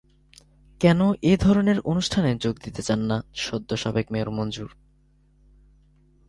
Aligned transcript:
কেন 0.81 0.99
এ 1.21 1.33
ধরনের 1.37 1.79
অনুষ্ঠানে 1.79 2.35
যোগ 2.35 2.55
দিতে 2.63 2.81
চান 2.81 2.99
না 2.99 3.17
সদ্য 3.35 3.69
সাবেক 3.77 4.05
মেয়র 4.11 4.29
মনজুর? 4.29 4.71